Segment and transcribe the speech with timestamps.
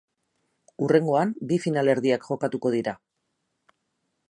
[0.85, 2.95] Hurrengoan bi finalerdiak jokatuko dira.